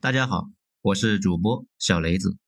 [0.00, 0.48] 大家好，
[0.80, 2.38] 我是主播小雷子。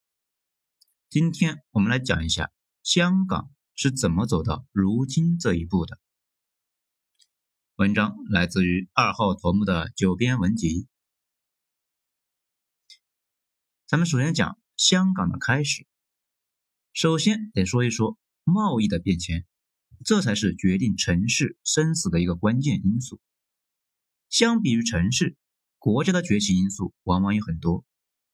[1.09, 2.53] 今天我们来讲一下
[2.85, 5.99] 香港是怎么走到如今这一步的。
[7.75, 10.87] 文章来自于二号头目的九编文集。
[13.85, 15.89] 咱们首先讲香港的开始，
[16.93, 19.45] 首先得说一说贸易的变迁，
[20.05, 23.21] 这才是决定城市生死的一个关键因素。
[24.29, 25.37] 相比于城市。
[25.81, 27.87] 国家的崛起因素往往有很多，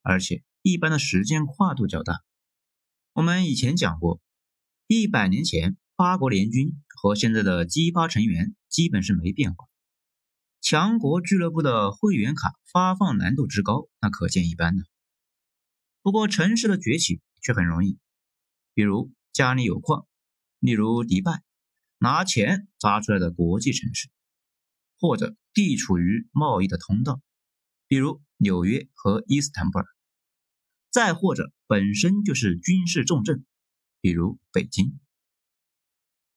[0.02, 2.24] 而且一般的时间跨度较大。
[3.12, 4.20] 我们以前讲过，
[4.88, 9.68] 一百年前八国联军和现在的 G 八成员基本是没变化。
[10.60, 14.82] 强国俱乐部的会员卡发放难度之高，那可见一斑呢。
[16.02, 17.96] 不过城市的崛起却很容易，
[18.74, 20.08] 比如家里有矿，
[20.58, 21.44] 例如迪拜，
[21.98, 24.08] 拿钱砸出来的国际城市，
[24.98, 27.20] 或者地处于贸易的通道。
[27.88, 29.86] 比如纽约和伊斯坦布尔，
[30.90, 33.44] 再或者本身就是军事重镇，
[34.00, 34.98] 比如北京。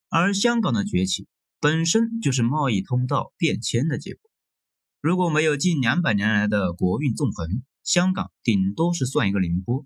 [0.09, 1.27] 而香港的崛起
[1.59, 4.29] 本身就是贸易通道变迁的结果。
[5.01, 9.85] 如果没有近两百年来的国运纵横，香港顶多是算一个宁波。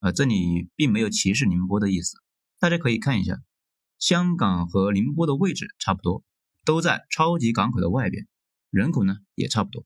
[0.00, 2.16] 啊，这里并没有歧视宁波的意思，
[2.58, 3.40] 大家可以看一下，
[3.98, 6.24] 香港和宁波的位置差不多，
[6.64, 8.26] 都在超级港口的外边，
[8.70, 9.84] 人口呢也差不多。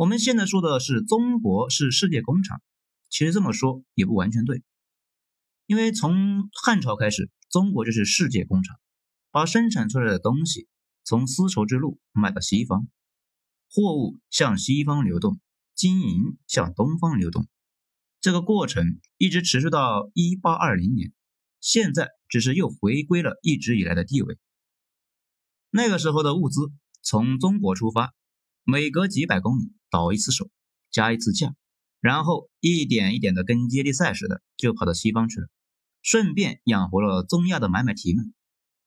[0.00, 2.62] 我们现在说的是中国是世界工厂，
[3.10, 4.62] 其实这么说也不完全对，
[5.66, 8.80] 因为从汉朝开始，中国就是世界工厂，
[9.30, 10.68] 把生产出来的东西
[11.04, 12.88] 从丝绸之路卖到西方，
[13.68, 15.38] 货物向西方流动，
[15.74, 17.46] 金银向东方流动，
[18.22, 21.12] 这个过程一直持续到一八二零年，
[21.60, 24.38] 现在只是又回归了一直以来的地位。
[25.68, 28.14] 那个时候的物资从中国出发。
[28.62, 30.48] 每隔几百公里倒一次手，
[30.90, 31.54] 加一次价，
[32.00, 35.48] 然后一点一点的跟接力赛似的就跑到西方去了，
[36.02, 38.32] 顺便养活了中亚的买买提们。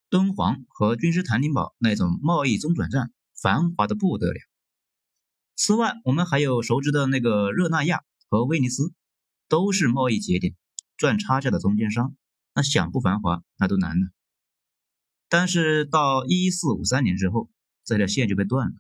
[0.09, 3.11] 敦煌和君士坦丁堡那种贸易中转站，
[3.41, 4.39] 繁华的不得了。
[5.55, 8.94] 此外，我们还有熟知的那个热那亚和威尼斯，
[9.47, 10.55] 都是贸易节点，
[10.97, 12.16] 赚差价的中间商，
[12.53, 14.07] 那想不繁华那都难了。
[15.29, 17.49] 但是到一四五三年之后，
[17.83, 18.75] 这条线就被断了。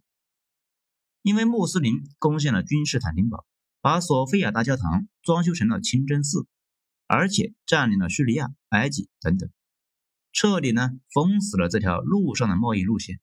[1.23, 3.45] 因为穆斯林攻陷了君士坦丁堡，
[3.79, 6.45] 把索菲亚大教堂装修成了清真寺，
[7.07, 9.49] 而且占领了叙利亚、埃及等等，
[10.33, 13.21] 彻底呢封死了这条路上的贸易路线。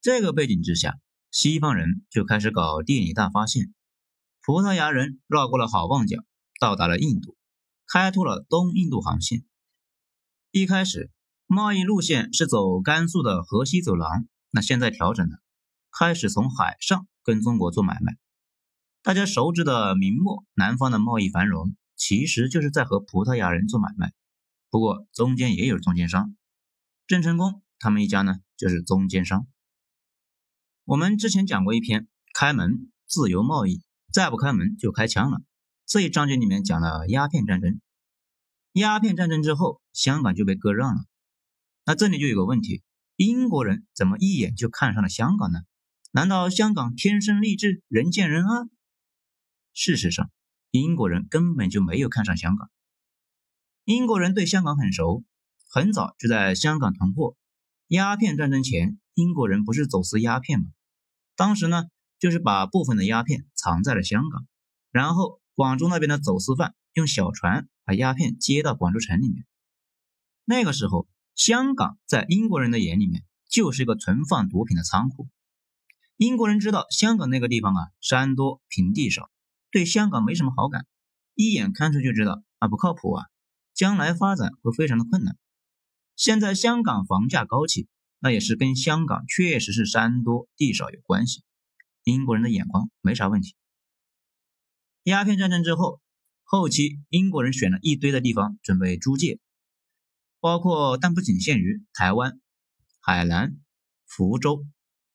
[0.00, 0.94] 这个背景之下，
[1.32, 3.74] 西方人就开始搞地理大发现。
[4.40, 6.24] 葡萄牙人绕过了好望角，
[6.60, 7.36] 到达了印度，
[7.92, 9.44] 开拓了东印度航线。
[10.52, 11.10] 一开始
[11.46, 15.38] 贸易路线是走甘肃的河西走廊，那现在调整了。
[15.96, 18.16] 开始从海上跟中国做买卖，
[19.00, 24.12] 大家熟知的明末南方的贸易繁荣，其实就是在和葡萄牙人做买卖。
[24.70, 26.34] 不过中间也有中间商，
[27.06, 29.46] 郑成功他们一家呢就是中间商。
[30.84, 35.42] 我们之前讲过一篇开门自由贸易，再不开门就开枪了。
[35.86, 37.80] 这一章节里面讲了鸦片战争，
[38.72, 41.04] 鸦片战争之后，香港就被割让了。
[41.84, 42.82] 那这里就有个问题，
[43.14, 45.60] 英国人怎么一眼就看上了香港呢？
[46.16, 48.68] 难道香港天生丽质，人见人爱？
[49.72, 50.30] 事实上，
[50.70, 52.70] 英国人根本就没有看上香港。
[53.82, 55.24] 英国人对香港很熟，
[55.68, 57.34] 很早就在香港囤货。
[57.88, 60.66] 鸦片战争前，英国人不是走私鸦片吗？
[61.34, 61.86] 当时呢，
[62.20, 64.46] 就是把部分的鸦片藏在了香港，
[64.92, 69.44] 然后广州那边的走私犯用小船把鸦片接到广州城里面。
[70.44, 75.28] 那个时候，香港在英国人的眼里面就是一个存放毒品的仓库。
[76.24, 79.30] 英国人知道香港那个地方啊，山多平地少，
[79.70, 80.86] 对香港没什么好感，
[81.34, 83.26] 一眼看出就知道啊不靠谱啊，
[83.74, 85.36] 将来发展会非常的困难。
[86.16, 87.88] 现在香港房价高起，
[88.20, 91.44] 那也是跟香港确实是山多地少有关系。
[92.04, 93.54] 英国人的眼光没啥问题。
[95.02, 96.00] 鸦片战争之后，
[96.42, 99.38] 后期英国人选了一堆的地方准备租界，
[100.40, 102.40] 包括但不仅限于台湾、
[103.02, 103.58] 海南、
[104.06, 104.64] 福州、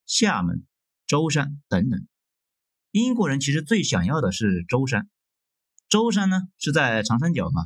[0.06, 0.68] 厦门。
[1.10, 2.08] 舟山等等，
[2.92, 5.10] 英国人其实最想要的是舟山。
[5.88, 7.66] 舟山呢是在长三角嘛，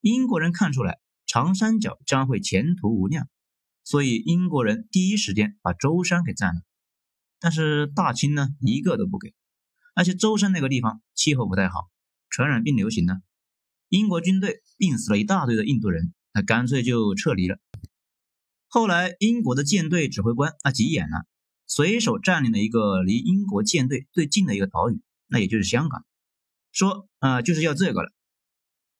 [0.00, 3.28] 英国人看出来长三角将会前途无量，
[3.82, 6.60] 所以英国人第一时间把舟山给占了。
[7.40, 9.34] 但是大清呢一个都不给，
[9.96, 11.90] 而且舟山那个地方气候不太好，
[12.30, 13.14] 传染病流行呢，
[13.88, 17.58] 英国军队病死了一大堆的印度人，那干脆就撤离了。
[18.68, 21.26] 后来英国的舰队指挥官啊急眼了。
[21.66, 26.04] 随手占领了一个离英国舰队最近的一个岛屿，那也就是香港，
[26.72, 28.12] 说啊就是要这个了。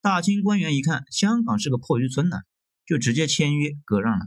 [0.01, 2.37] 大清官员一看香港是个破渔村呢，
[2.85, 4.25] 就直接签约割让了。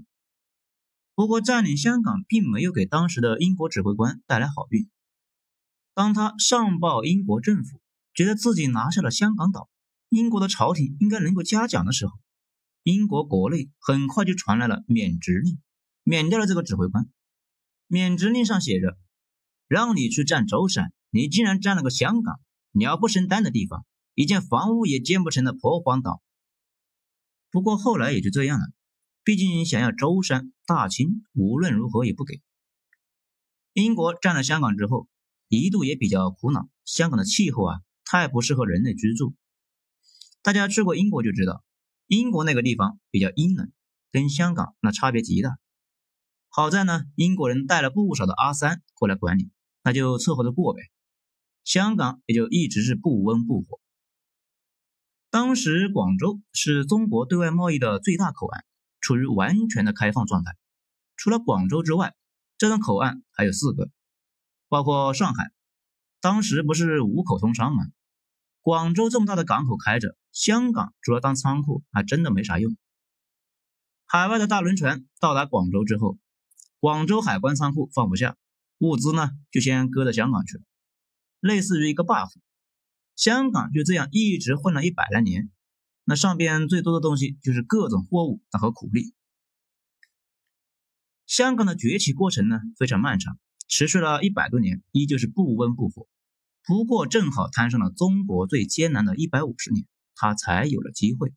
[1.15, 4.89] 不过占领香港并没有给当时的英国指挥官带来好运。
[5.93, 7.81] 当他上报英国政府，
[8.15, 9.69] 觉得自己拿下了香港岛，
[10.09, 12.13] 英国的朝廷应该能够嘉奖的时候，
[12.85, 15.59] 英国国内很快就传来了免职令，
[16.05, 17.07] 免掉了这个指挥官。
[17.93, 18.97] 免职令上写着
[19.67, 22.39] ：“让你去占舟山，你竟然占了个香港，
[22.71, 23.85] 鸟不生蛋的地方，
[24.15, 26.23] 一间房屋也建不成的破荒岛。”
[27.51, 28.67] 不过后来也就这样了，
[29.25, 32.41] 毕竟想要舟山，大清无论如何也不给。
[33.73, 35.09] 英国占了香港之后，
[35.49, 39.35] 一度也比较苦恼，香港的气候啊，太不适合人类居住。
[40.43, 41.65] 大家去过英国就知道，
[42.07, 43.73] 英国那个地方比较阴冷，
[44.13, 45.59] 跟香港那差别极大。
[46.53, 49.53] 好在呢，英国人带了不少的阿三过来管理，
[49.85, 50.81] 那就凑合着过呗。
[51.63, 53.79] 香港也就一直是不温不火。
[55.31, 58.65] 当时广州是中国对外贸易的最大口岸，
[59.01, 60.57] 处于完全的开放状态。
[61.17, 62.17] 除了广州之外，
[62.59, 63.89] 这种口岸还有四个，
[64.69, 65.53] 包括上海。
[66.21, 67.85] 当时不是五口通商吗？
[68.61, 72.77] 广州这么大的港口开着，香港主要当仓库，还真的没啥用。
[74.05, 76.19] 海外的大轮船到达广州之后。
[76.81, 78.39] 广州海关仓库放不下
[78.79, 80.63] 物资呢，就先搁到香港去了，
[81.39, 82.31] 类似于一个 buff。
[83.15, 85.51] 香港就这样一直混了一百来年，
[86.05, 89.13] 那上边最多的东西就是各种货物和苦力。
[91.27, 93.39] 香港的崛起过程呢非常漫长，
[93.69, 96.09] 持续了一百多年，依旧是不温不火。
[96.65, 101.35] 不过正好摊上了中国最艰难的一百五十年，它才有了机会。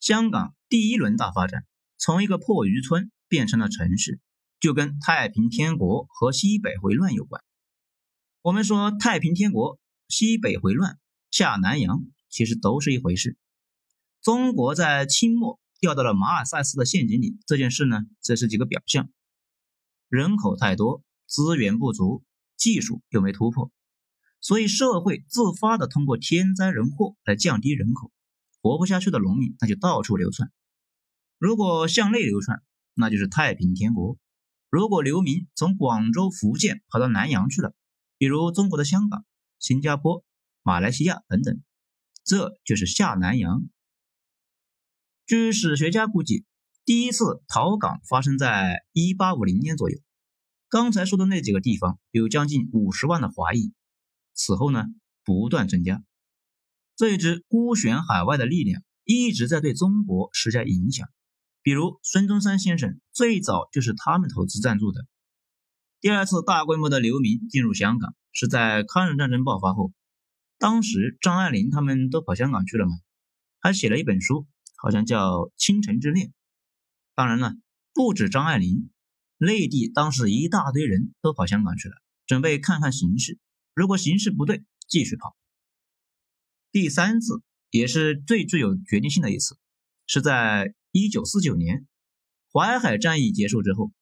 [0.00, 1.64] 香港第一轮大发展，
[1.96, 3.10] 从一个破渔村。
[3.28, 4.20] 变成了城市，
[4.58, 7.42] 就跟太平天国和西北回乱有关。
[8.42, 9.78] 我们说太平天国、
[10.08, 10.98] 西北回乱、
[11.30, 13.36] 下南洋，其实都是一回事。
[14.22, 19.08] 中国在清末掉到了马尔萨斯的陷阱里，这件事呢，这是几个表象：
[20.08, 22.24] 人口太多，资源不足，
[22.56, 23.70] 技术又没突破，
[24.40, 28.10] 所以社会自发的通过天灾人祸来降低人口，
[28.60, 30.50] 活不下去的农民那就到处流窜。
[31.38, 32.62] 如果向内流窜，
[32.98, 34.18] 那就是太平天国。
[34.68, 37.74] 如果流民从广州、福建跑到南洋去了，
[38.18, 39.24] 比如中国的香港、
[39.58, 40.24] 新加坡、
[40.62, 41.62] 马来西亚等等，
[42.24, 43.62] 这就是下南洋。
[45.24, 46.44] 据史学家估计，
[46.84, 49.98] 第一次逃港发生在一八五零年左右。
[50.68, 53.72] 刚才说的那几个地方有将近五十万的华裔，
[54.34, 54.84] 此后呢
[55.24, 56.02] 不断增加。
[56.96, 61.08] 这一支孤悬海外的力量一直在对中国施加影响。
[61.62, 65.06] 比如孙中山先生最早就是他们投资赞助的。
[66.00, 69.92] 第二次大规模的流民进入香港是在抗日战争爆发后，
[70.56, 72.92] 当时张爱玲他们都跑香港去了嘛，
[73.60, 74.46] 还写了一本书，
[74.76, 76.28] 好像叫《倾城之恋》。
[77.14, 77.54] 当然了，
[77.92, 78.90] 不止张爱玲，
[79.36, 81.96] 内地当时一大堆人都跑香港去了，
[82.26, 83.38] 准备看看形势，
[83.74, 85.36] 如果形势不对，继续跑。
[86.70, 89.58] 第三次也是最具有决定性的一次，
[90.06, 90.74] 是在。
[90.98, 91.86] 一九四九年，
[92.52, 93.92] 淮海战役结束之后，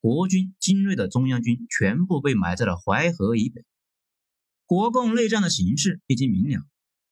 [0.00, 3.64] 国军精锐的中央军全部被埋在了淮河以北。
[4.66, 6.62] 国共内战的形势已经明了，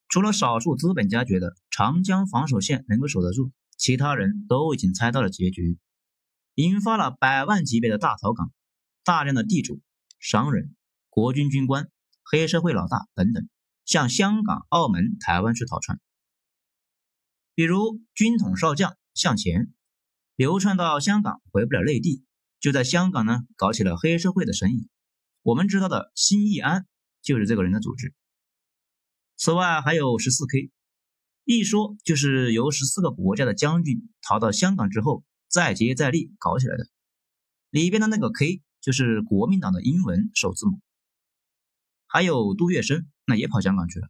[0.09, 5.79] 除了少数资本家觉得长江防守线能够守得住，其他人都已经猜到了结局，
[6.55, 8.53] 引发了百万级别的大逃港，
[9.05, 9.81] 大量的地主、
[10.19, 10.77] 商人、
[11.09, 11.91] 国军军官、
[12.23, 13.49] 黑社会老大等等
[13.87, 15.99] 向香港、澳门、台湾去逃窜，
[17.55, 19.00] 比如军统少将。
[19.15, 19.73] 向前
[20.37, 22.25] 流窜到香港，回不了内地，
[22.59, 24.89] 就在香港呢搞起了黑社会的生意。
[25.43, 26.87] 我们知道的新义安
[27.23, 28.15] 就是这个人的组织。
[29.37, 30.71] 此外还有十四 K，
[31.45, 36.87] 一说就是由十四个国家的将军逃到香港之后再接再厉搞起来的。
[37.71, 40.81] 里边的那个 K 就是国民党的英文首字母。
[42.07, 44.09] 还有杜月笙，那也跑香港去了，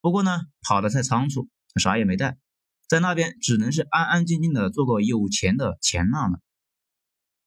[0.00, 2.38] 不过呢跑得太仓促，啥也没带。
[2.88, 6.40] 在那边只能是安安静静的做个有钱的钱浪了。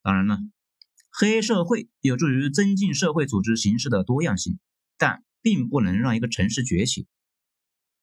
[0.03, 0.37] 当然了，
[1.09, 4.59] 黑社会有助于增进社会组织形式的多样性，
[4.97, 7.07] 但并不能让一个城市崛起。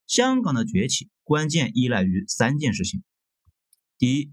[0.09, 3.05] 香港的崛起关键依赖于三件事情：
[3.99, 4.33] 第一，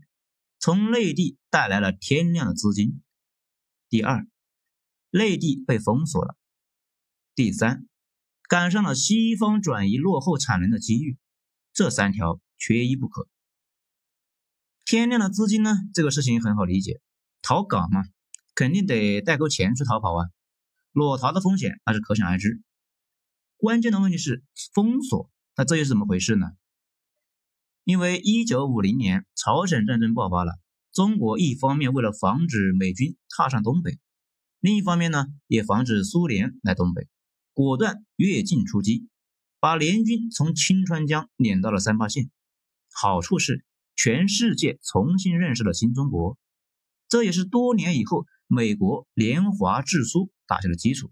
[0.58, 3.02] 从内地带来了天量的资金；
[3.88, 4.28] 第二，
[5.12, 6.36] 内地被封锁了；
[7.36, 7.88] 第三，
[8.48, 11.20] 赶上了西方转移落后产能的机遇。
[11.72, 12.42] 这三条。
[12.58, 13.28] 缺一不可。
[14.86, 15.76] 天量的资金呢？
[15.94, 17.02] 这个事情很好理解，
[17.42, 18.04] 逃港嘛，
[18.54, 20.30] 肯定得带够钱去逃跑啊，
[20.92, 22.62] 裸逃的风险那是可想而知。
[23.58, 24.44] 关键的问题是
[24.74, 26.52] 封锁，那这又是怎么回事呢？
[27.84, 30.54] 因为一九五零年朝鲜战争爆发了，
[30.92, 34.00] 中国一方面为了防止美军踏上东北，
[34.60, 37.08] 另一方面呢也防止苏联来东北，
[37.54, 39.08] 果断越境出击，
[39.60, 42.30] 把联军从清川江撵到了三八线。
[42.98, 43.66] 好处是
[43.98, 46.38] 全世界重新认识了新中国，
[47.10, 51.12] 这也是多年以后美国联华制苏打下的基础。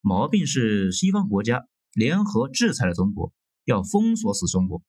[0.00, 3.32] 毛病是西方国家联合制裁了中国，
[3.64, 4.82] 要封锁死中国。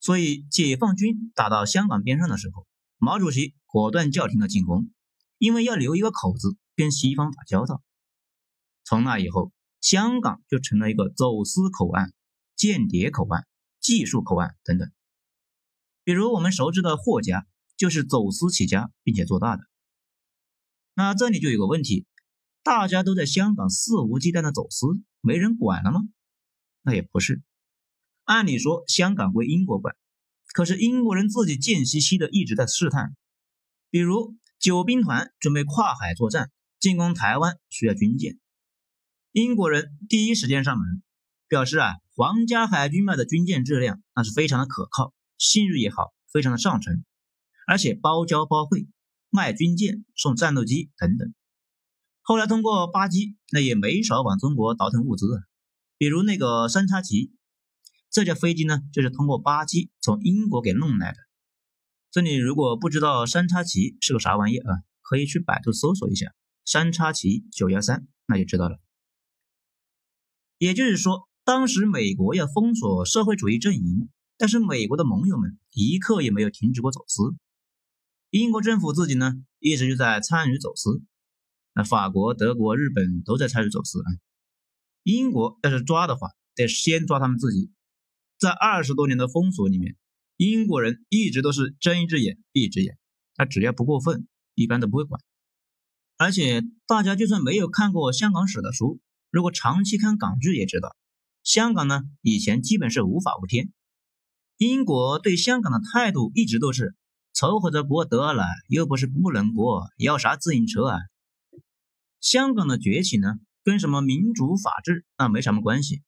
[0.00, 2.66] 所以解放军打到香港边上的时候，
[2.98, 4.90] 毛主席果断叫停了进攻，
[5.38, 7.82] 因为要留一个口子跟西方打交道。
[8.82, 12.12] 从那以后，香港就成了一个走私口岸、
[12.56, 13.46] 间谍口岸、
[13.80, 14.90] 技术口岸等等。
[16.04, 17.46] 比如我们熟知的霍家，
[17.76, 19.64] 就是走私起家并且做大的。
[20.94, 22.06] 那这里就有个问题。
[22.62, 24.86] 大家都在香港肆无忌惮的走私，
[25.20, 26.00] 没人管了吗？
[26.80, 27.42] 那也不是。
[28.24, 29.94] 按理说香港归英国管，
[30.54, 33.14] 可是英国人自己贱兮兮的一直在试探。
[33.90, 38.38] 比如九兵团准备跨海作战，进攻台湾需要军舰，
[39.32, 41.02] 英国人第一时间上门，
[41.48, 45.12] 表示啊，皇家海军卖的军舰质量那是非常的可靠，
[45.44, 47.04] 信誉也好，非常的上乘，
[47.66, 48.88] 而且包教包会，
[49.28, 51.34] 卖军舰送战斗机等等。
[52.22, 55.42] 后来通过巴基，那也没少往中国倒腾物资啊，
[55.98, 57.34] 比如那个三叉戟，
[58.10, 61.18] 这架飞机呢，就是通过巴基从英国给弄来的。
[62.10, 64.70] 这里如果不知道三叉戟是个啥玩意啊，
[65.02, 66.32] 可以去百度搜索一下
[66.64, 68.78] 三叉戟九幺三，那就知道了。
[70.56, 77.36] 也就是说，当时美国要封锁社会主义阵营，但是美国的盟友们一刻也没有停止过走私，
[78.30, 81.02] 英国政府自己呢，一直就在参与走私。
[81.72, 84.06] 那法国、德国、日本都在参与走私啊。
[85.02, 87.70] 英国要是抓的话，得先抓他们自己。
[88.38, 89.96] 在二十多年的封锁里面，
[90.36, 92.98] 英国人一直都是睁一只眼闭一只眼，
[93.34, 95.20] 他只要不过分，一般都不会管。
[96.16, 99.00] 而且大家就算没有看过香港史的书，
[99.30, 100.96] 如果长期看港剧也知道，
[101.42, 103.72] 香港呢以前基本是无法无天。
[104.56, 106.94] 英国对香港的态度一直都是
[107.32, 110.98] 凑合着过得了，又不是不能过，要啥自行车啊？
[112.20, 113.34] 香港的崛起呢，
[113.64, 116.02] 跟什么民主法治那没什么关系。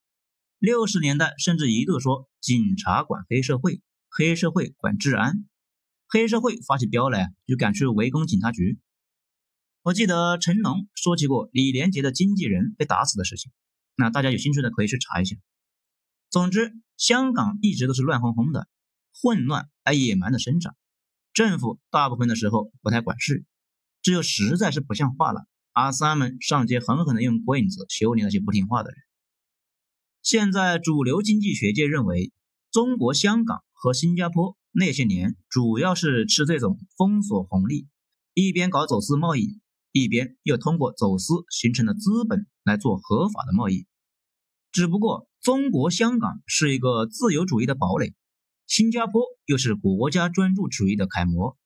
[0.59, 5.45] 六十年代甚至一度说警察管黑社会，黑社会管治安，
[6.07, 8.79] 黑社会发起飙来就敢去围攻警察局。
[9.83, 13.51] 我记得成龙说起过李连杰的经纪人被打死的事情，
[13.95, 15.35] 那大家有兴趣的可以去查一下。
[16.29, 18.67] 总之，香港一直都是乱哄哄的，
[19.21, 20.75] 混乱而野蛮的生长，
[21.33, 23.45] 政府大部分的时候不太管事，
[24.01, 25.47] 只有实在是不像话了。
[25.71, 28.97] 阿三们上街狠狠地用棍子修理那些不听话的人。
[30.23, 32.33] 现在主流经济学界认为，
[32.71, 37.87] 中国香港和新加坡那些年主要是吃这种封锁红利，
[38.33, 43.85] 一边搞走私贸易，一边又通过走私形成的资本来做合法的贸易。
[44.71, 48.13] 只不过中国香港是一个自由主义的堡垒，
[48.65, 51.57] 新加坡又是国家专注主义的楷模，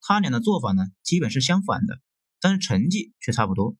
[0.00, 2.00] 他俩的做法呢，基本是相反的。
[2.40, 3.76] 但是成绩却差不多。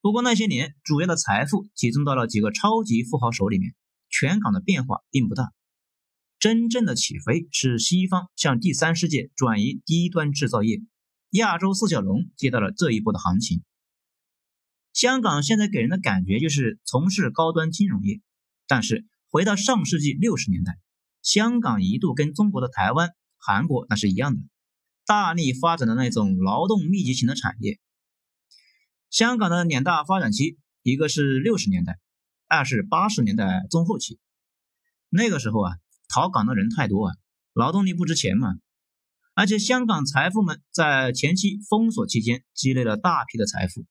[0.00, 3.74] 不过那些年，主要的财富集中到了几个超级富豪手里面，
[4.08, 5.52] 全港的变化并不大。
[6.38, 10.80] 真正的起飞是西方向第三世界转移低端制造业，
[11.28, 13.62] 亚洲四小龙接到了这一波的行情。
[14.94, 18.20] 香港现在给人的感觉就是从事高端金融业，
[18.68, 20.78] 但是回到上世纪六十年代，
[21.20, 24.40] 香港一度跟中国的台湾、韩国那是一样的。
[25.04, 27.80] 大力发展的那种劳动密集型的产业，
[29.10, 31.98] 香港的两大发展期，一个是六十年代，
[32.46, 34.20] 二是八十年代中后期。
[35.10, 35.76] 那个时候啊，
[36.08, 37.14] 逃港的人太多啊，
[37.52, 38.54] 劳动力不值钱嘛。
[39.34, 43.84] 而且香港财富们在前期封锁期间积累了大批的财富，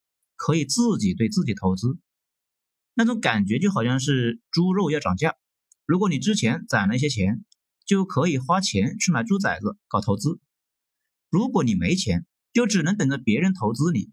[0.46, 1.98] 可以自己对自己投资，
[2.96, 5.38] 那种感觉就好像是猪肉要涨价，
[5.86, 7.46] 如果你之前攒了一些钱，
[7.86, 10.42] 就可以花钱去买猪崽子搞投资。
[11.30, 14.12] 如果你没钱，就只能等着别人投资你。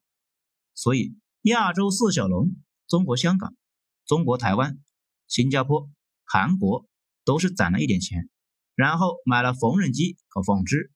[0.72, 2.54] 所以，亚洲四小龙——
[2.86, 3.56] 中国香港、
[4.06, 4.78] 中国台湾、
[5.26, 5.90] 新加坡、
[6.24, 6.86] 韩国，
[7.24, 8.30] 都是攒了一点钱，
[8.76, 10.92] 然后买了缝纫机搞纺织，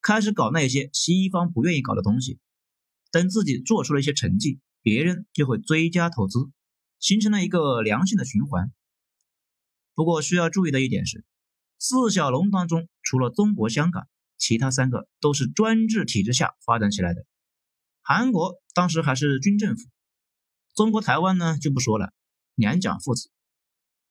[0.00, 2.40] 开始搞那些西方不愿意搞的东西。
[3.12, 6.50] 等自己做出了一些成绩，别人就会追加投资，
[6.98, 8.72] 形成了一个良性的循环。
[9.94, 11.24] 不过需要注意的一点是，
[11.78, 14.08] 四小龙当中，除了中国香港。
[14.38, 17.24] 其他三个都是专制体制下发展起来的。
[18.00, 19.88] 韩国当时还是军政府，
[20.74, 22.12] 中国台湾呢就不说了，
[22.56, 23.30] 两蒋父子。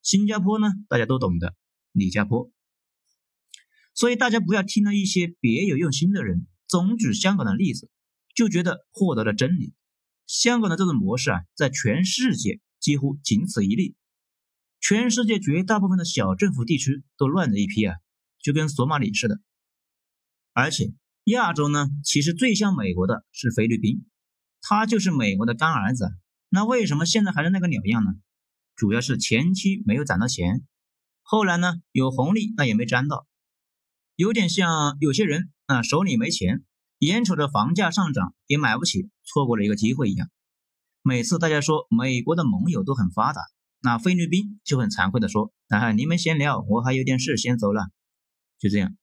[0.02, 1.54] 新加坡呢，大家都懂的，
[1.92, 2.50] 李家坡。
[3.94, 7.90] 所以大家不要听了一些别有用心的人总举香港的例子，
[8.36, 9.74] 就觉得获得了真理。
[10.28, 13.96] 香港的这种模式啊，在全世界几乎仅此一例。
[14.80, 17.96] 全世界绝大部分的小政府地区都乱着一批啊，
[18.40, 19.40] 就跟索马里似的。
[20.54, 20.94] 而且
[21.26, 24.06] 亚洲呢，其实最像美国的是菲律宾，
[24.62, 26.10] 它就是美国的干儿子。
[26.50, 28.12] 那为什么现在还是那个鸟样呢？
[28.76, 30.66] 主要是前期没有攒到钱，
[31.22, 33.28] 后来呢有红利那也没沾到。
[34.16, 36.64] 有点像有些人啊，手里没钱，
[37.02, 40.30] 眼瞅着房价上涨也买不起，错过了一个机会一样。
[41.02, 43.42] 每次大家说美国的盟友都很发达，
[43.82, 47.90] 那菲律宾就很惭愧的说：“啊，你们先聊，我还有点事先走了。”
[48.60, 48.96] 就这样，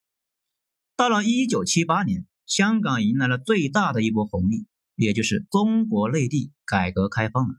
[0.95, 7.55] 到了一九七八年，香港迎来了最大的一波红利，也就是中国内地改革开放了。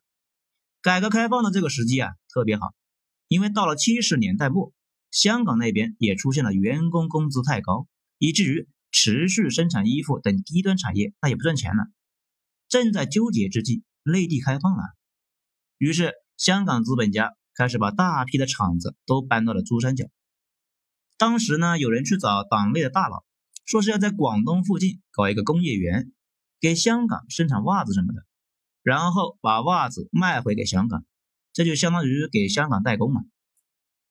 [0.82, 2.74] 改革开放的这个时机啊，特别好，
[3.28, 4.72] 因为到了七十年代末。
[5.12, 7.88] 香港那边也出现了员工工资太高，
[8.20, 11.86] 以至于持续生产衣服等低端产业那也不赚钱了。
[12.68, 14.84] 正在纠结之际，内地开放了，
[15.78, 20.06] 于是香港资本家开始把大批的厂子都搬到了珠三角。
[21.18, 23.26] 当时呢，有人去找党内的大佬，
[23.66, 26.12] 说是要在广东附近搞一个工业园，
[26.60, 28.24] 给香港生产袜子什么的，
[28.84, 31.04] 然后把袜子卖回给香港，
[31.54, 33.22] 这就相当于给香港代工嘛。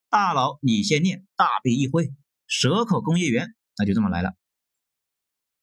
[0.09, 2.13] 大佬，你先念，大笔一挥，
[2.45, 4.35] 蛇口工业园，那就这么来了。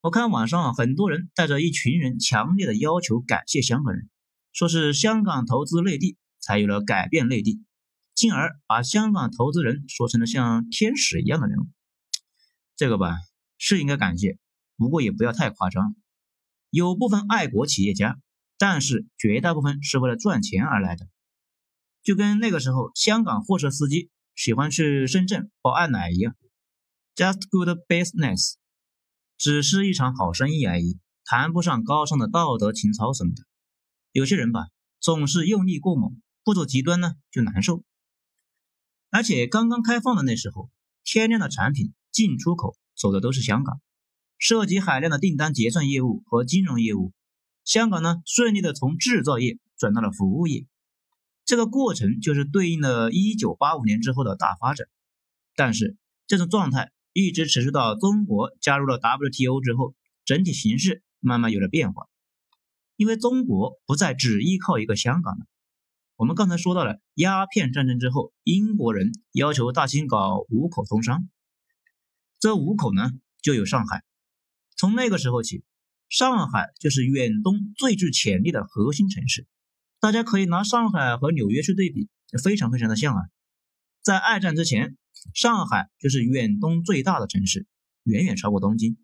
[0.07, 4.09] 我看网上很多人带着一群人强烈的要求感谢香港人，
[4.53, 7.61] 说是香港投资内地才有了改变内地，
[8.15, 11.67] 进而把香港投资人说成了像天使一样的人物。
[12.77, 13.17] 这个吧
[13.59, 14.39] 是应该感谢，
[14.77, 15.97] 不过也不要太夸张。
[16.71, 18.17] 有部分爱国企业家，
[18.59, 21.09] 但是绝大部分是为了赚钱而来的，
[22.05, 24.13] 就跟那个时候香港货车司机。
[24.37, 26.37] 喜欢去深圳包按奶一样
[27.17, 28.55] ，just good business，
[29.39, 33.43] 只是一场好生意而已，谈不上高尚的道德情操什么的。
[34.13, 34.69] 有些人吧，
[34.99, 37.85] 总是用力过猛，不走极端呢就难受。
[39.11, 40.71] 而且刚刚开放的那时候，
[41.05, 43.81] 天量的产品进出口走的都是香港，
[44.39, 47.13] 涉及海量的订单结算业务和金融业务，
[47.65, 50.67] 香港呢顺利的从制造业转到了服务业。
[51.45, 54.89] 这个过程就是对应了1985年之后的大发展，
[55.55, 55.97] 但是
[56.27, 59.95] 这种状态一直持续到中国加入了 WTO 之后，
[60.27, 62.09] 整体形势慢慢有了变化。
[62.97, 65.47] 因为中国不再只依靠一个香港了。
[66.17, 71.27] 我们刚才说到了鸦片战争之后，英国人要求大清搞五口通商，
[72.39, 74.05] 这五口呢就有上海。
[74.77, 75.65] 从那个时候起，
[76.11, 79.47] 上海就是远东最具潜力的核心城市。
[80.01, 82.11] 大家可以拿上海和纽约去对比，
[82.45, 83.23] 非常非常的像啊。
[84.03, 84.99] 在二战之前，
[85.35, 87.67] 上海就是远东最大的城市，
[88.05, 88.97] 远远超过东京。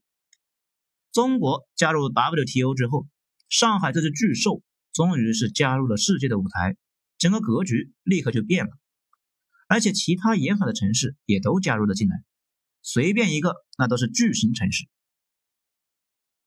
[1.13, 3.07] 中国加入 WTO 之后，
[3.49, 6.77] 上海这只巨兽终于是加入了世界的舞台，
[7.19, 8.71] 整个格局立刻就变了。
[9.69, 12.23] 而且其他沿海的城市也都加入了进来，
[12.83, 14.87] 随便一个那都是巨型城市。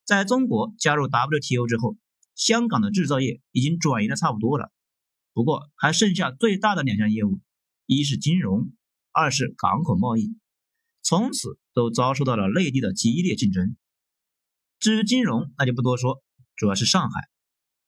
[0.03, 1.97] 在中国加入 WTO 之后。
[2.37, 4.69] 香港的制造业已经转移的差不多了，
[5.31, 7.39] 不过还剩下最大的两项业务，
[7.85, 8.73] 一是金融，
[9.15, 10.37] 二是港口贸易，
[11.01, 13.77] 从此都遭受到了内地的激烈竞争。
[14.79, 16.21] 至于金融，那就不多说，
[16.57, 17.29] 主要是上海，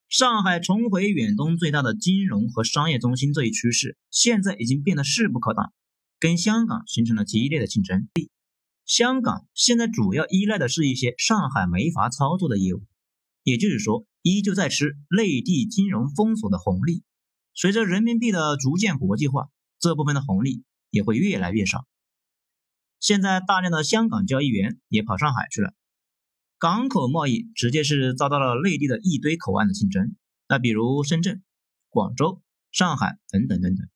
[0.07, 5.73] 上海重回远东最大的金融和商业中心这一趋势，现在已经变得势不可挡，
[6.17, 8.07] 跟香港形成了激烈的竞争。
[8.85, 12.81] 香港现在主要依赖的是一些上海没法操作的业务，
[13.43, 14.05] 也就是说。
[14.23, 17.01] 依旧在吃内地金融封锁的红利，
[17.53, 19.47] 随着人民币的逐渐国际化，
[19.79, 20.65] 这部分的红利
[20.97, 21.85] 也会越来越少。
[22.99, 25.73] 现在大量的香港交易员也跑上海去了，
[26.57, 30.15] 港口贸易直接是遭到了内地的一堆口岸的竞争。
[30.49, 31.43] 那比如深圳、
[31.89, 33.87] 广州、上海等等等等，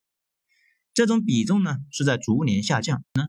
[0.93, 3.27] 这种比重呢是在逐年下降呢。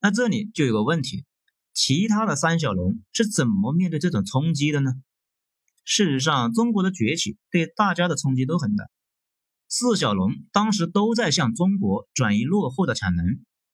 [0.00, 1.26] 那这里就有个问题，
[1.74, 4.94] 其他的三小龙是怎么面对这种冲击的呢？
[5.84, 8.88] 事实上，中国的崛起对大家的冲击都很大。
[9.74, 13.24] 四小龙当时都在向中国转移落后的产能，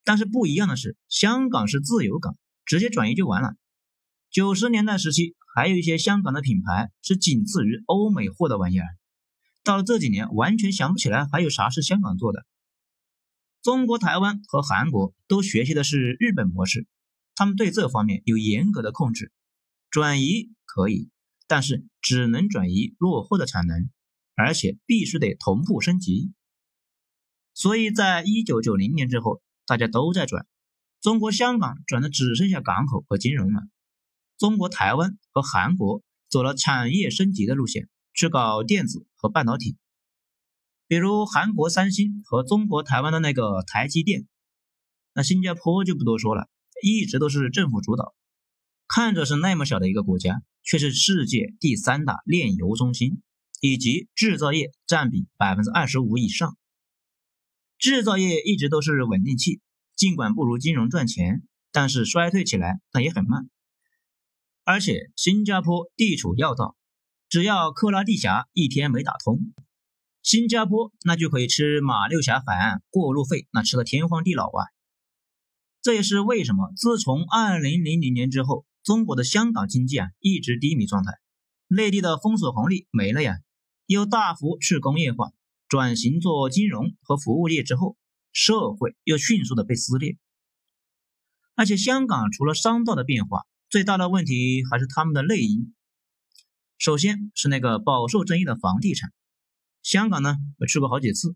[0.05, 3.57] 但是不一样的是，香港是自由港，直接转移就完了。
[4.31, 8.87] 九十年代时期，还有一些香港的品牌是仅次于欧美货的玩意儿，
[9.65, 12.47] 到了这几年，完全想不起来还有啥是香港做的。
[13.61, 16.87] 中国台湾和韩国都学习的是日本模式，
[17.35, 19.33] 他们对这方面有严格的控制，
[19.91, 21.11] 转移可以。
[21.49, 23.91] 但是只能转移落后的产能，
[24.38, 26.33] 而且必须得同步升级。
[27.55, 30.46] 所以在一九九零年之后，大家都在转，
[31.01, 33.62] 中国香港转的只剩下港口和金融了。
[34.38, 39.77] 中国台湾和韩国走了产业升级的路线，去搞电子和半导体。
[40.87, 44.29] 比如韩国三星和中国台湾的那个台积电，
[45.14, 46.48] 那新加坡就不多说了，
[46.81, 48.14] 一直都是政府主导。
[48.87, 53.20] 看着是那么小的一个国家，却是世界第三大炼油中心，
[53.61, 56.57] 以及制造业占比百分之二十五以上。
[57.79, 59.61] 制造业一直都是稳定器，
[59.94, 63.49] 尽管不如金融赚钱，但是衰退起来那也很慢。
[64.64, 66.77] 而且新加坡地处要道，
[67.29, 69.38] 只要克拉地峡一天没打通。
[70.23, 74.66] 新加坡那就可以吃马六甲海岸过路费，那吃的天荒地老啊！
[75.81, 81.12] 这也是为什么自从二零零零年之后，中国的香港经济啊一直低迷状态，
[81.68, 83.38] 内地的封锁红利没了呀，
[83.88, 85.33] 又大幅去工业化，
[85.66, 87.96] 转型做金融和服务业之后，
[88.35, 90.18] 社会又迅速的被撕裂。
[91.55, 95.74] 而且香港除了商道的变化，最大的问题还是他们的内因。
[96.77, 99.11] 首先是那个饱受争议的房地产。
[99.83, 101.35] 香港呢，我去过好几次。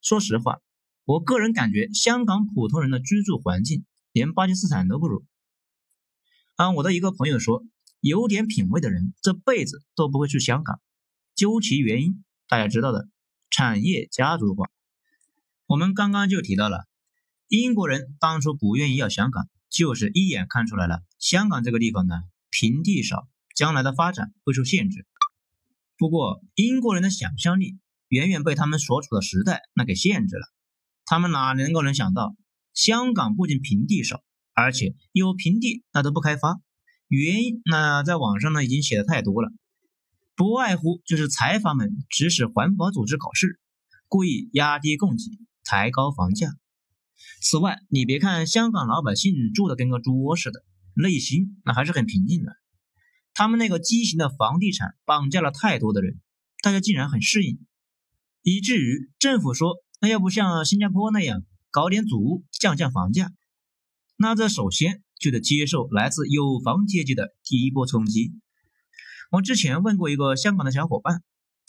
[0.00, 0.60] 说实话，
[1.04, 5.24] 我个人感觉香港普通人的居住环境连巴基斯坦都不如。
[6.54, 7.64] 按我的一个朋友说，
[7.98, 10.80] 有点品位的人这辈子都不会去香港。
[11.40, 13.08] 究其原因，大家知道的，
[13.48, 14.68] 产业家族化。
[15.64, 16.86] 我们刚刚就提到了，
[17.48, 23.26] 英国人当初不愿意要香港，就是一眼看出来了，香港这个地方呢，平地少，
[23.56, 25.06] 将来的发展会受限制。
[25.96, 30.42] 不过，英国人的想象力远远被他们所处的时代那给限制了。
[31.06, 32.36] 他们哪能够能想到，
[32.74, 34.22] 香港不仅平地少，
[34.52, 36.60] 而且有平地那都不开发。
[37.08, 39.50] 原因那在网上呢已经写的太多了，
[40.40, 43.60] 不外乎就是财阀们指使环保组织搞事，
[44.08, 46.48] 故意压低供给，抬高房价。
[47.42, 52.52] 此外，你别看香港老百姓住的跟个猪窝似的，内心那还是很平静的。
[53.34, 56.18] 他们那个畸形的房地产绑架了太多的人，
[56.62, 57.58] 大家竟然很适应，
[58.40, 63.30] 以至于政府说，那要不像新加坡那样搞点祖屋降降房价，
[64.16, 68.32] 那这首先就得接受来自有房阶级的第一波冲击。
[69.30, 71.22] 我之前问过一个香港的小伙伴，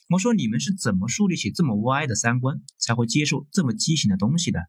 [0.09, 4.61] 我说你们是怎么树立起这么歪的三观，才会接受这么畸形的东西的？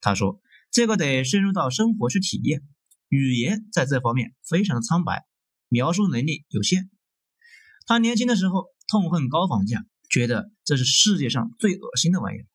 [0.00, 0.40] 他说
[0.72, 2.62] 这个得深入到生活去体验，
[3.08, 5.24] 语言在这方面非常的苍白。
[5.68, 6.90] 描述能力有限。
[7.86, 12.46] 他年轻的时候痛恨高房价，觉得这是世界上最恶心的玩意儿。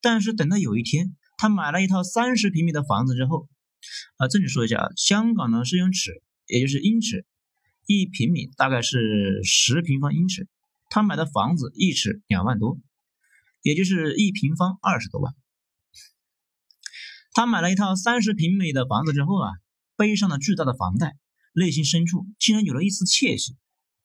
[0.00, 3.48] 但是等到有一天，他买了一套三十平米的房子之后，
[4.16, 7.26] 啊，这里说一下啊，香港呢是用尺，也就是英尺，
[7.86, 10.48] 一平米大概是十平方英尺。
[10.88, 12.78] 他买的房子一尺两万多，
[13.62, 15.34] 也就是一平方二十多万。
[17.32, 19.52] 他买了一套三十平米的房子之后啊，
[19.96, 21.16] 背上了巨大的房贷。
[21.54, 23.58] 内心深处竟然有了一丝窃喜，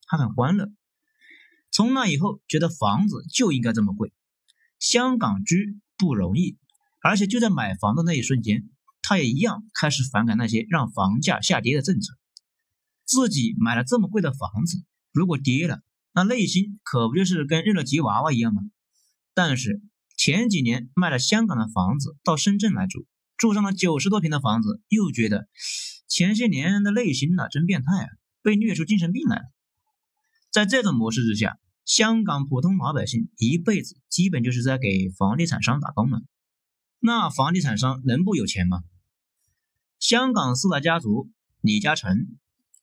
[0.06, 0.70] 他很欢乐。
[1.72, 4.12] 从那以后，觉得房子就应该这么贵。
[4.80, 6.58] 香港居不容易，
[7.02, 8.70] 而且就在买房的那一瞬间，
[9.02, 12.18] 他也一样开始反感那些让房价下跌的政策。
[13.08, 15.82] 自己买了这么贵的房子，如果跌了，
[16.14, 18.62] 那内心可不就是跟日了吉娃娃一样吗？
[19.34, 19.82] 但是
[20.18, 25.48] 前几年卖了香港的房子到深圳来住，住上了九十多平的房子，又觉得。
[26.10, 28.10] 前些年的内心呐，真变态啊，
[28.42, 29.44] 被虐出精神病来了。
[30.52, 36.22] 在这种模式之下，香港普通老百姓一辈子基本就是在给房地产商打工了。
[37.00, 38.84] 那房地产商能不有钱吗？
[40.00, 41.30] 香港四大家族
[41.62, 42.28] 李嘉诚、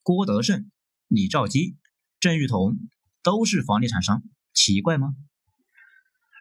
[0.04, 0.70] 郭德胜、
[1.08, 1.78] 李兆基、
[2.20, 2.76] 郑裕彤
[3.22, 5.14] 都是房地产商，奇怪吗？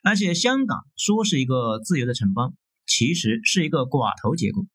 [0.03, 4.67] 而且香港说是一个自由的城邦，其实是一个寡头结构。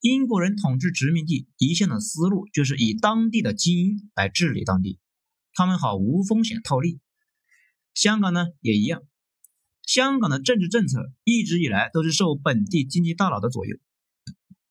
[0.00, 4.98] 英国人统治殖民地一向的思路就是以当地的精英来治理当地，
[5.52, 6.98] 他们好无风险套利。
[7.94, 9.04] 香港呢也一样，
[9.86, 13.76] 香港的政治政策一直以来都是受本地经济大佬的左右，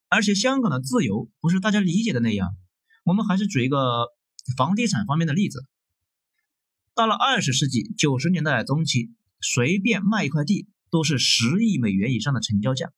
[0.10, 2.58] 而且香港的自由不是大家理解的那样。
[3.10, 4.06] 我们还是举一个
[4.56, 5.66] 房地产方面的例子，
[6.94, 9.10] 到了二十世纪九十年代中期，
[9.42, 12.92] 随便卖一块地都是十亿美元以上的成交价。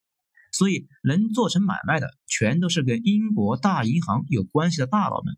[0.52, 5.38] 所以能做成买卖的，全都是跟英国大银行有关系的大佬们，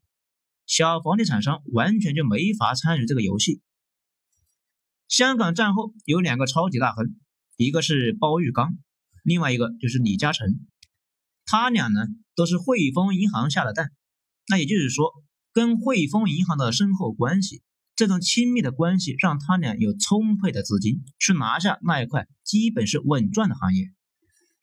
[0.65, 3.62] 小房地产商完全就没法参与这个游戏。
[5.07, 7.15] 香港战后有两个超级大亨，
[7.57, 8.75] 一个是包玉刚，
[9.21, 10.65] 另外一个就是李嘉诚，
[11.45, 13.91] 他俩呢都是汇丰银行下的蛋，
[14.47, 15.12] 那也就是说，
[15.51, 17.62] 跟汇丰银行的深厚关系，
[17.95, 23.91] 这种亲密的关系让他俩有充沛的资金去拿下那一块基本是稳赚的行业，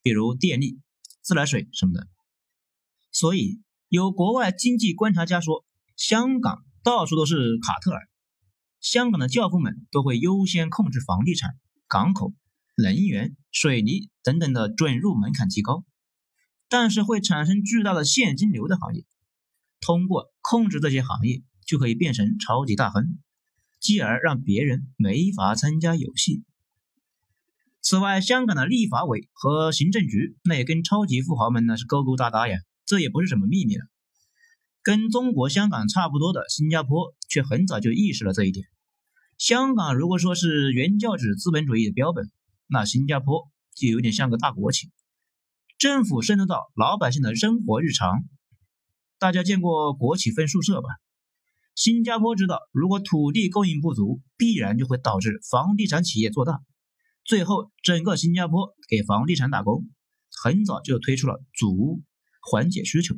[0.02, 0.80] 比如电力、
[1.22, 2.08] 自来水什么的。
[3.12, 5.64] 所以有国外经济观察家说，
[5.96, 8.08] 香港到处都是卡特尔，
[8.80, 11.50] 香港的教父们都会优先控制房地产、
[11.88, 12.32] 港口、
[12.76, 15.84] 能源、水泥等等的准入门槛极高，
[16.68, 19.04] 但是会产生巨大的现金流的行业，
[19.80, 21.42] 通过控制这些行业。
[21.66, 23.20] 就可以变成超级大亨，
[23.78, 26.42] 继而让别人没法参加游戏。
[27.80, 33.84] 此外，香港的立法委和行政局那也跟超级富豪们呢是勾勾搭搭呀，这也不是什么秘密了。
[34.82, 38.66] 跟中国香港差不多的新加坡，却很早就意识了这一点。
[39.38, 42.32] 香港如果说是原教旨资本主义的标本，
[42.66, 44.90] 那新加坡就有点像个大国企，
[45.78, 48.24] 政府渗透到老百姓的生活日常。
[49.20, 50.88] 大家见过国企分宿舍吧？
[51.74, 56.62] 新加坡知道，如果土地供应不足，必然就会导致房地产企业做大，
[57.22, 59.84] 最后整个新加坡给房地产打工。
[60.42, 62.02] 很早就推出了祖屋，
[62.40, 63.14] 缓解需求，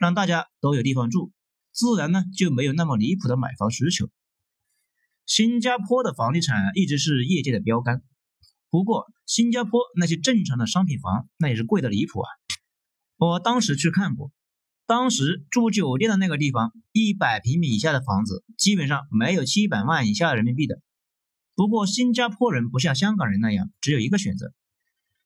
[0.00, 1.32] 让大家都有地方住，
[1.70, 4.08] 自然呢就没有那么离谱的买房需求。
[5.26, 8.02] 新加坡的房地产一直是业界的标杆，
[8.70, 12.28] 不过新加坡那些正常的商品房那也是贵的离谱啊！
[13.18, 14.32] 我当时去看过。
[14.86, 20.80] 当时住酒店的那个地方，一百平米以下的房子基本上没有七百万以下人民币的。
[21.56, 24.52] 不过新加坡人不像香港人那样只有一个选择，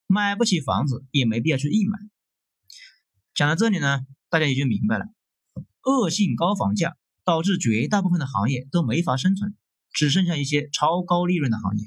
[0.06, 1.98] 买不起房子也没必要去硬买。
[3.34, 5.04] 讲到这里呢，大家也就明白了，
[5.84, 9.54] 恶性高房价导致绝大部分的行业都没法生存，
[9.92, 11.86] 只剩下一些超高利润的行业，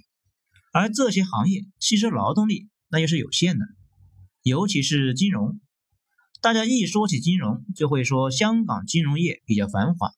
[0.74, 3.66] 而这些行业吸收劳动力那又是有限的，
[4.44, 5.60] 尤其是金融。
[6.44, 10.12] 大家一说起金融，就会说香港金融业比较繁华。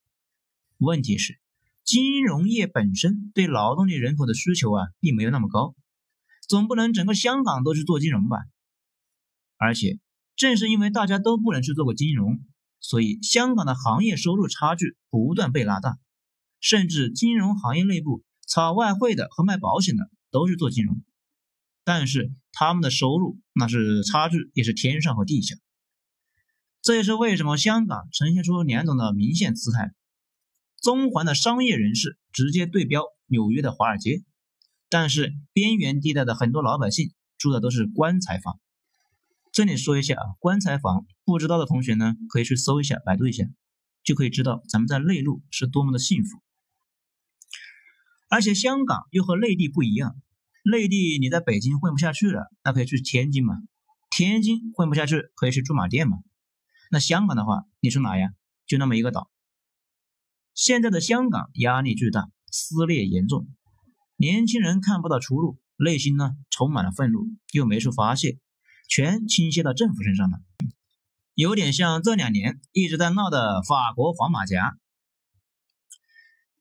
[0.80, 1.40] 问题是，
[1.84, 5.76] 金融业本身对劳动力人口的需求啊，并没有那么高，
[6.48, 8.40] 总不能整个香港都去做金融吧？
[9.58, 10.00] 而且，
[10.36, 12.40] 正是因为大家都不能去做过金融，
[12.80, 16.00] 所以香港的行业收入差距不断被拉大，
[16.60, 21.04] 甚至金融行业内部炒外汇的和卖保险的都是做金融，
[21.84, 25.56] 但是他们的收入那是差距也是天上和地下。
[26.86, 29.96] 这也是为什么香港呈现出两种的明显姿态：
[30.84, 34.24] 中环的商业人士直接对标纽约的华尔街，
[34.88, 38.60] 但是边缘地带的很多老百姓住的都是棺材房。
[39.52, 43.46] 这里说一下啊，棺材房不知道的同学呢，可以去搜一下，百度一下，
[44.04, 46.38] 就可以知道咱们在内陆是多么的幸福。
[48.30, 50.16] 而且香港又和内地不一样，
[50.64, 53.56] 内地你在北京混不下去了，那可以去天津嘛；
[54.12, 56.20] 天津混不下去，可以去驻马店嘛。
[56.92, 58.30] 那香港的话，你说哪呀？
[58.66, 59.30] 就那么一个岛。
[60.54, 63.48] 现在的香港压力巨大，撕裂严重，
[64.16, 68.40] 年轻人看不到出路，内心呢充满了愤怒，又没处发泄，
[68.88, 70.40] 全倾泻到政府身上了，
[71.34, 74.78] 有点像这两年一直在闹的法国黄马甲。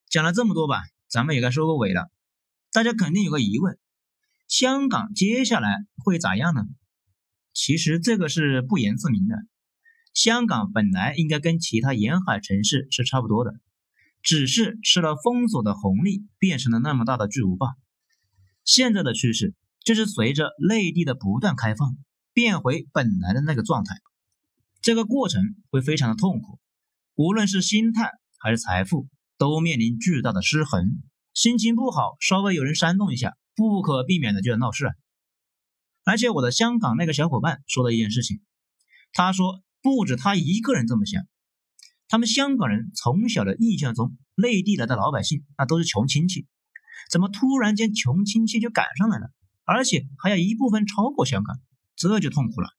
[0.08, 2.10] 讲了这么多吧，咱们也该收个尾了。
[2.72, 3.78] 大家肯定有个疑问：
[4.48, 6.62] 香港接下来会咋样呢？
[7.52, 9.36] 其实这个是不言自明的。
[10.14, 13.52] 香港本来应该跟其他沿海城市是差不多的，
[14.22, 17.74] 只是吃了封锁的红利，变成了那么大的巨无霸。
[18.64, 21.96] 现在的趋势就是随着内地的不断开放，
[22.32, 23.96] 变回本来的那个状态。
[24.80, 26.60] 这个过程会非常的痛苦，
[27.16, 31.02] 无论是心态还是财富，都面临巨大的失衡。
[31.32, 34.92] 心情不好，稍微有人煽动一下，不可避免的就要闹事。
[36.04, 38.40] 而且我的香港那个小伙伴说了一件事情，
[39.12, 39.63] 他说。
[39.84, 41.26] 不止他一个人这么想，
[42.08, 46.46] 他们香港人从小的印象中，内地来的老百姓那都是穷亲戚，
[47.10, 49.30] 怎么突然间穷亲戚就赶上来了，
[49.64, 51.60] 而且还要一部分超过香港，
[51.96, 52.70] 这就痛苦了。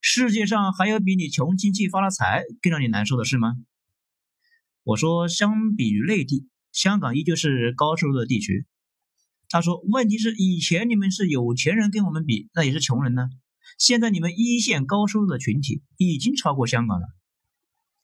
[0.00, 3.56] 世界上还有比你穷亲戚发了财更让你难受的事吗？
[4.84, 8.64] 我说，相比于内地，香港依旧是高收入的地区。
[9.48, 13.28] 他说，问题是以前你们是有钱人，跟我们比，那也是穷人呢。
[13.78, 17.06] 现在你们一线高收入的群体已经超过香港了，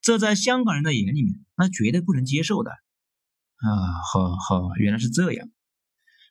[0.01, 3.71] 这在香港人的眼里面，那绝对不能接受的啊！
[4.13, 5.49] 好好，原来是这样，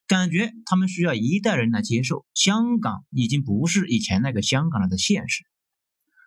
[0.07, 5.43] 感觉他们需要一代人来接受香港已经不是以前那个香港了的现实。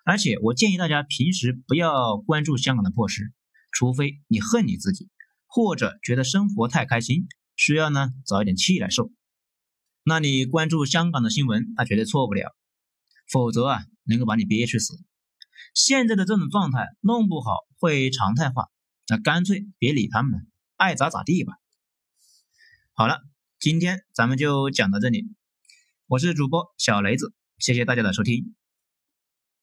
[0.04, 3.32] 而且我建议大家平时不要关注香港的破事，
[3.70, 5.08] 除非你恨你自己，
[5.46, 9.12] 或者觉得生活太开心，需要呢找一点气来受。
[10.02, 12.54] 那你关注香港的新闻，那绝对错不了。
[13.30, 14.98] 否则啊能够把你憋屈死
[15.74, 18.68] 现在的这种状态弄不好会常态化
[19.08, 21.54] 那干脆别理他们爱咋咋地吧。
[22.92, 23.20] 好了
[23.58, 25.24] 今天咱们就讲到这里。
[26.06, 28.54] 我是主播小雷子谢谢大家的收听。